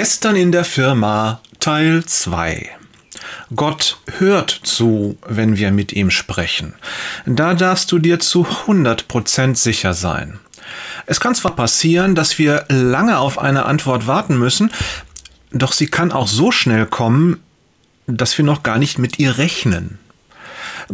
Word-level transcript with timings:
Gestern 0.00 0.36
in 0.36 0.52
der 0.52 0.64
Firma 0.64 1.40
Teil 1.58 2.04
2. 2.04 2.70
Gott 3.56 3.98
hört 4.18 4.48
zu, 4.62 5.18
wenn 5.26 5.56
wir 5.56 5.72
mit 5.72 5.92
ihm 5.92 6.12
sprechen. 6.12 6.74
Da 7.26 7.54
darfst 7.54 7.90
du 7.90 7.98
dir 7.98 8.20
zu 8.20 8.46
100% 8.46 9.56
sicher 9.56 9.94
sein. 9.94 10.38
Es 11.06 11.18
kann 11.18 11.34
zwar 11.34 11.56
passieren, 11.56 12.14
dass 12.14 12.38
wir 12.38 12.64
lange 12.68 13.18
auf 13.18 13.40
eine 13.40 13.64
Antwort 13.64 14.06
warten 14.06 14.38
müssen, 14.38 14.70
doch 15.50 15.72
sie 15.72 15.88
kann 15.88 16.12
auch 16.12 16.28
so 16.28 16.52
schnell 16.52 16.86
kommen, 16.86 17.42
dass 18.06 18.38
wir 18.38 18.44
noch 18.44 18.62
gar 18.62 18.78
nicht 18.78 19.00
mit 19.00 19.18
ihr 19.18 19.36
rechnen. 19.36 19.98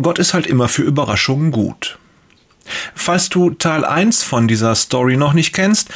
Gott 0.00 0.18
ist 0.18 0.32
halt 0.32 0.46
immer 0.46 0.68
für 0.68 0.80
Überraschungen 0.80 1.50
gut. 1.50 1.98
Falls 2.94 3.28
du 3.28 3.50
Teil 3.50 3.84
1 3.84 4.22
von 4.22 4.48
dieser 4.48 4.74
Story 4.74 5.18
noch 5.18 5.34
nicht 5.34 5.52
kennst, 5.52 5.90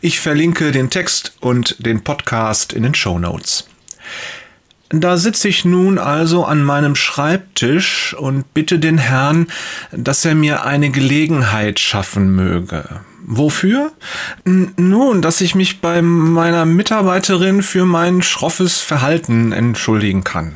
ich 0.00 0.20
verlinke 0.20 0.72
den 0.72 0.90
Text 0.90 1.32
und 1.40 1.84
den 1.84 2.02
Podcast 2.02 2.72
in 2.72 2.82
den 2.82 2.94
Show 2.94 3.18
Notes. 3.18 3.68
Da 4.90 5.18
sitze 5.18 5.48
ich 5.48 5.64
nun 5.64 5.98
also 5.98 6.44
an 6.44 6.62
meinem 6.62 6.96
Schreibtisch 6.96 8.14
und 8.14 8.54
bitte 8.54 8.78
den 8.78 8.96
Herrn, 8.96 9.48
dass 9.92 10.24
er 10.24 10.34
mir 10.34 10.64
eine 10.64 10.90
Gelegenheit 10.90 11.78
schaffen 11.78 12.34
möge. 12.34 13.00
Wofür? 13.26 13.92
Nun, 14.44 15.20
dass 15.20 15.42
ich 15.42 15.54
mich 15.54 15.82
bei 15.82 16.00
meiner 16.00 16.64
Mitarbeiterin 16.64 17.62
für 17.62 17.84
mein 17.84 18.22
schroffes 18.22 18.80
Verhalten 18.80 19.52
entschuldigen 19.52 20.24
kann. 20.24 20.54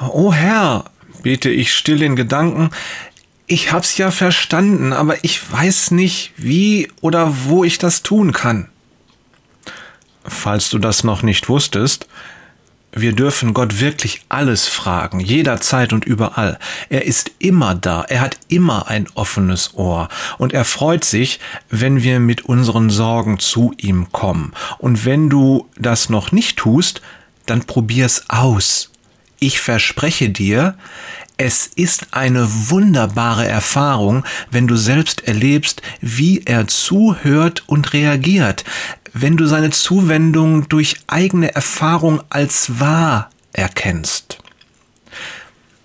O 0.00 0.32
Herr, 0.32 0.84
bete 1.22 1.50
ich 1.50 1.74
still 1.74 2.02
in 2.02 2.16
Gedanken, 2.16 2.70
ich 3.46 3.72
hab's 3.72 3.96
ja 3.96 4.10
verstanden, 4.10 4.92
aber 4.92 5.22
ich 5.24 5.50
weiß 5.50 5.92
nicht, 5.92 6.32
wie 6.36 6.88
oder 7.00 7.32
wo 7.44 7.64
ich 7.64 7.78
das 7.78 8.02
tun 8.02 8.32
kann. 8.32 8.68
Falls 10.24 10.70
du 10.70 10.78
das 10.78 11.04
noch 11.04 11.22
nicht 11.22 11.48
wusstest, 11.48 12.08
wir 12.98 13.12
dürfen 13.12 13.52
Gott 13.52 13.78
wirklich 13.78 14.22
alles 14.30 14.66
fragen, 14.68 15.20
jederzeit 15.20 15.92
und 15.92 16.06
überall. 16.06 16.58
Er 16.88 17.04
ist 17.04 17.30
immer 17.38 17.74
da, 17.74 18.02
er 18.02 18.22
hat 18.22 18.38
immer 18.48 18.88
ein 18.88 19.06
offenes 19.14 19.74
Ohr 19.74 20.08
und 20.38 20.54
er 20.54 20.64
freut 20.64 21.04
sich, 21.04 21.38
wenn 21.68 22.02
wir 22.02 22.20
mit 22.20 22.46
unseren 22.46 22.88
Sorgen 22.88 23.38
zu 23.38 23.74
ihm 23.76 24.10
kommen. 24.12 24.54
Und 24.78 25.04
wenn 25.04 25.28
du 25.28 25.68
das 25.76 26.08
noch 26.08 26.32
nicht 26.32 26.56
tust, 26.56 27.02
dann 27.44 27.64
probier's 27.64 28.24
aus. 28.28 28.90
Ich 29.38 29.60
verspreche 29.60 30.30
dir, 30.30 30.76
es 31.38 31.66
ist 31.66 32.08
eine 32.12 32.48
wunderbare 32.70 33.46
Erfahrung, 33.46 34.24
wenn 34.50 34.66
du 34.66 34.76
selbst 34.76 35.28
erlebst, 35.28 35.82
wie 36.00 36.42
er 36.44 36.66
zuhört 36.66 37.64
und 37.66 37.92
reagiert, 37.92 38.64
wenn 39.12 39.36
du 39.36 39.46
seine 39.46 39.70
Zuwendung 39.70 40.68
durch 40.68 40.96
eigene 41.06 41.54
Erfahrung 41.54 42.22
als 42.30 42.80
wahr 42.80 43.30
erkennst. 43.52 44.38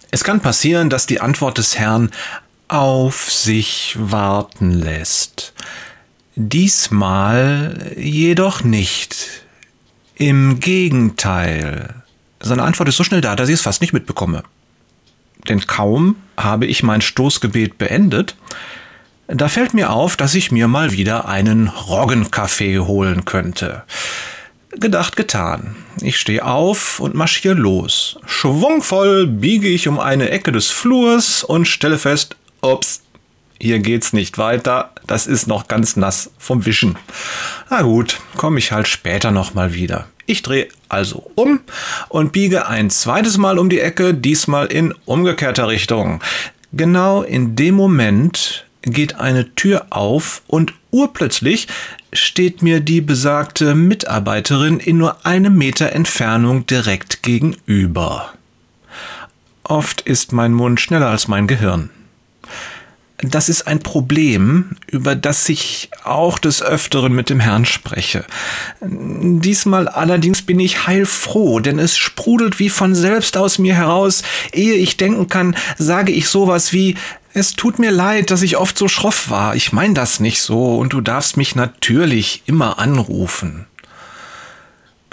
Es 0.10 0.24
kann 0.24 0.42
passieren, 0.42 0.90
dass 0.90 1.06
die 1.06 1.22
Antwort 1.22 1.58
des 1.58 1.78
Herrn 1.78 2.12
auf 2.68 3.30
sich 3.32 3.98
warten 4.00 4.72
lässt. 4.72 5.54
Diesmal 6.36 7.94
jedoch 7.98 8.64
nicht. 8.64 9.44
Im 10.16 10.60
Gegenteil. 10.60 11.96
Seine 12.40 12.64
Antwort 12.64 12.90
ist 12.90 12.98
so 12.98 13.04
schnell 13.04 13.22
da, 13.22 13.36
dass 13.36 13.50
ich 13.50 13.56
es 13.56 13.62
fast 13.62 13.82
nicht 13.82 13.94
mitbekomme 13.94 14.44
denn 15.48 15.66
kaum 15.68 16.16
habe 16.38 16.66
ich 16.66 16.84
mein 16.84 17.02
Stoßgebet 17.02 17.78
beendet, 17.78 18.36
da 19.28 19.48
fällt 19.48 19.74
mir 19.74 19.92
auf, 19.92 20.18
dass 20.18 20.36
ich 20.36 20.52
mir 20.52 20.68
mal 20.68 20.92
wieder 20.92 21.28
einen 21.28 21.68
Roggenkaffee 21.70 22.80
holen 22.80 23.24
könnte. 23.24 23.84
Gedacht 24.72 25.16
getan. 25.16 25.76
Ich 26.02 26.18
stehe 26.18 26.46
auf 26.46 27.00
und 27.00 27.16
marschiere 27.16 27.56
los. 27.56 28.20
Schwungvoll 28.26 29.28
biege 29.28 29.68
ich 29.68 29.88
um 29.88 30.00
eine 30.00 30.30
Ecke 30.30 30.52
des 30.52 30.70
Flurs 30.70 31.44
und 31.44 31.66
stelle 31.66 31.98
fest, 31.98 32.36
ups, 32.62 33.02
hier 33.60 33.80
geht's 33.80 34.12
nicht 34.12 34.38
weiter, 34.38 34.92
das 35.08 35.28
ist 35.28 35.48
noch 35.48 35.68
ganz 35.68 35.96
nass 35.96 36.32
vom 36.38 36.66
Wischen. 36.66 36.98
Na 37.70 37.84
gut, 37.84 38.20
komme 38.36 38.60
ich 38.60 38.72
halt 38.72 38.88
später 38.88 39.32
nochmal 39.32 39.74
wieder. 39.74 40.08
Ich 40.26 40.44
drehe 40.44 40.68
also 40.90 41.32
um 41.36 41.60
und 42.10 42.32
biege 42.32 42.68
ein 42.68 42.90
zweites 42.90 43.38
Mal 43.38 43.60
um 43.60 43.70
die 43.70 43.80
Ecke, 43.80 44.14
diesmal 44.14 44.68
in 44.68 44.94
umgekehrter 45.06 45.68
Richtung. 45.68 46.22
Genau 46.74 47.22
in 47.22 47.56
dem 47.56 47.76
Moment 47.76 48.66
geht 48.82 49.16
eine 49.16 49.54
Tür 49.56 49.88
auf 49.90 50.42
und 50.48 50.74
urplötzlich 50.92 51.68
steht 52.14 52.62
mir 52.62 52.80
die 52.80 53.02
besagte 53.02 53.76
Mitarbeiterin 53.76 54.80
in 54.80 54.98
nur 54.98 55.26
einem 55.26 55.58
Meter 55.58 55.94
Entfernung 55.94 56.66
direkt 56.66 57.24
gegenüber. 57.24 58.34
Oft 59.64 60.02
ist 60.02 60.34
mein 60.34 60.54
Mund 60.54 60.82
schneller 60.82 61.08
als 61.08 61.28
mein 61.28 61.48
Gehirn. 61.48 61.90
Das 63.24 63.50
ist 63.50 63.68
ein 63.68 63.80
Problem, 63.80 64.72
über 64.88 65.16
das 65.16 65.48
ich 65.48 65.90
auch 66.04 66.40
des 66.40 66.64
Öfteren 66.64 67.14
mit 67.14 67.30
dem 67.30 67.40
Herrn 67.40 67.66
spreche. 67.66 68.26
Diesmal 68.82 69.88
allerdings 69.88 70.42
bin 70.42 70.60
ich 70.60 70.88
heilfroh, 70.88 71.60
denn 71.60 71.78
es 71.78 71.98
sprudelt 71.98 72.60
wie 72.60 72.70
von 72.70 72.96
selbst 72.96 73.38
aus 73.38 73.60
mir 73.60 73.76
heraus. 73.76 74.24
Ehe 74.54 74.74
ich 74.74 74.98
denken 74.98 75.28
kann, 75.28 75.56
sage 75.78 76.12
ich 76.12 76.30
sowas 76.30 76.74
wie, 76.74 76.96
es 77.34 77.54
tut 77.54 77.80
mir 77.80 77.92
leid, 77.92 78.32
dass 78.32 78.42
ich 78.42 78.58
oft 78.58 78.78
so 78.78 78.88
schroff 78.88 79.30
war. 79.30 79.56
Ich 79.56 79.72
mein 79.72 79.94
das 79.94 80.20
nicht 80.20 80.42
so 80.42 80.78
und 80.78 80.94
du 80.94 81.00
darfst 81.00 81.38
mich 81.38 81.56
natürlich 81.56 82.44
immer 82.46 82.80
anrufen. 82.80 83.68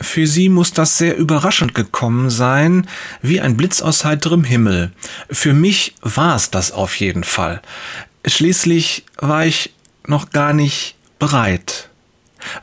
Für 0.00 0.26
sie 0.26 0.48
muss 0.48 0.72
das 0.72 0.96
sehr 0.96 1.16
überraschend 1.16 1.74
gekommen 1.74 2.30
sein, 2.30 2.86
wie 3.20 3.40
ein 3.40 3.56
Blitz 3.56 3.82
aus 3.82 4.04
heiterem 4.04 4.44
Himmel. 4.44 4.92
Für 5.30 5.54
mich 5.54 5.94
war 6.02 6.36
es 6.36 6.50
das 6.50 6.70
auf 6.70 6.94
jeden 6.96 7.24
Fall. 7.24 7.60
Schließlich 8.24 9.04
war 9.16 9.44
ich 9.44 9.74
noch 10.06 10.30
gar 10.30 10.52
nicht 10.52 10.94
bereit. 11.18 11.88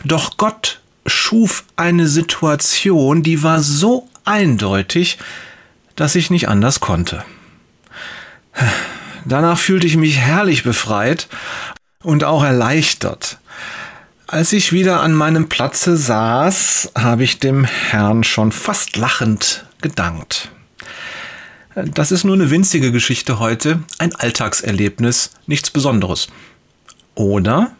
Doch 0.05 0.37
Gott 0.37 0.79
schuf 1.05 1.65
eine 1.75 2.07
Situation, 2.07 3.21
die 3.21 3.43
war 3.43 3.61
so 3.61 4.09
eindeutig, 4.23 5.17
dass 5.95 6.15
ich 6.15 6.29
nicht 6.29 6.47
anders 6.47 6.79
konnte. 6.79 7.23
Danach 9.25 9.57
fühlte 9.57 9.87
ich 9.87 9.97
mich 9.97 10.17
herrlich 10.17 10.63
befreit 10.63 11.27
und 12.01 12.23
auch 12.23 12.43
erleichtert. 12.43 13.39
Als 14.35 14.51
ich 14.51 14.73
wieder 14.73 14.99
an 14.99 15.13
meinem 15.13 15.47
Platze 15.47 15.95
saß, 15.95 16.91
habe 16.93 17.23
ich 17.23 17.39
dem 17.39 17.63
Herrn 17.63 18.25
schon 18.25 18.51
fast 18.51 18.97
lachend 18.97 19.65
gedankt. 19.79 20.51
Das 21.73 22.11
ist 22.11 22.25
nur 22.25 22.35
eine 22.35 22.49
winzige 22.49 22.91
Geschichte 22.91 23.39
heute, 23.39 23.79
ein 23.97 24.13
Alltagserlebnis, 24.13 25.29
nichts 25.47 25.71
Besonderes. 25.71 26.27
Oder? 27.13 27.71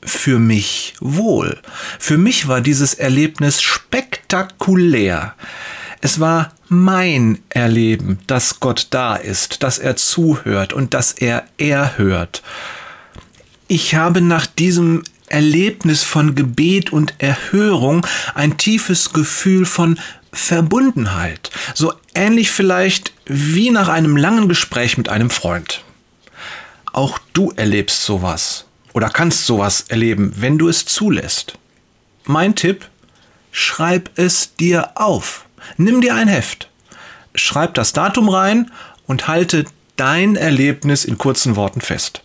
Für 0.00 0.38
mich 0.38 0.94
wohl. 1.00 1.60
Für 1.98 2.18
mich 2.18 2.46
war 2.46 2.60
dieses 2.60 2.94
Erlebnis 2.94 3.60
spektakulär. 3.60 5.34
Es 6.00 6.20
war 6.20 6.52
mein 6.68 7.42
Erleben, 7.48 8.20
dass 8.28 8.60
Gott 8.60 8.86
da 8.90 9.16
ist, 9.16 9.64
dass 9.64 9.80
er 9.80 9.96
zuhört 9.96 10.72
und 10.72 10.94
dass 10.94 11.10
er 11.10 11.46
erhört. 11.56 12.44
Ich 13.66 13.96
habe 13.96 14.20
nach 14.20 14.46
diesem 14.46 15.02
Erlebnis 15.30 16.02
von 16.02 16.34
Gebet 16.34 16.92
und 16.92 17.14
Erhörung 17.18 18.06
ein 18.34 18.56
tiefes 18.56 19.12
Gefühl 19.12 19.66
von 19.66 19.98
Verbundenheit. 20.32 21.50
So 21.74 21.92
ähnlich 22.14 22.50
vielleicht 22.50 23.12
wie 23.26 23.70
nach 23.70 23.88
einem 23.88 24.16
langen 24.16 24.48
Gespräch 24.48 24.98
mit 24.98 25.08
einem 25.08 25.30
Freund. 25.30 25.82
Auch 26.92 27.18
du 27.32 27.52
erlebst 27.56 28.02
sowas 28.04 28.66
oder 28.92 29.10
kannst 29.10 29.46
sowas 29.46 29.84
erleben, 29.88 30.32
wenn 30.36 30.58
du 30.58 30.68
es 30.68 30.84
zulässt. 30.84 31.54
Mein 32.24 32.54
Tipp, 32.54 32.88
schreib 33.52 34.10
es 34.16 34.54
dir 34.56 34.92
auf. 34.96 35.46
Nimm 35.76 36.00
dir 36.00 36.14
ein 36.14 36.28
Heft. 36.28 36.68
Schreib 37.34 37.74
das 37.74 37.92
Datum 37.92 38.28
rein 38.28 38.70
und 39.06 39.28
halte 39.28 39.64
dein 39.96 40.36
Erlebnis 40.36 41.04
in 41.04 41.18
kurzen 41.18 41.56
Worten 41.56 41.80
fest. 41.80 42.22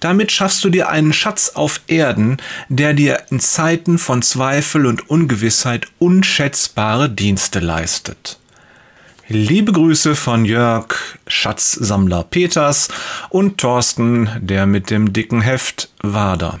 Damit 0.00 0.32
schaffst 0.32 0.62
du 0.64 0.70
dir 0.70 0.88
einen 0.88 1.12
Schatz 1.12 1.50
auf 1.54 1.80
Erden, 1.86 2.38
der 2.68 2.94
dir 2.94 3.24
in 3.30 3.40
Zeiten 3.40 3.98
von 3.98 4.22
Zweifel 4.22 4.86
und 4.86 5.08
Ungewissheit 5.08 5.86
unschätzbare 5.98 7.10
Dienste 7.10 7.60
leistet. 7.60 8.38
Liebe 9.28 9.72
Grüße 9.72 10.14
von 10.14 10.44
Jörg, 10.44 10.94
Schatzsammler 11.26 12.24
Peters 12.24 12.88
und 13.30 13.58
Thorsten, 13.58 14.28
der 14.40 14.66
mit 14.66 14.90
dem 14.90 15.12
dicken 15.12 15.40
Heft 15.40 15.90
Wader. 16.02 16.60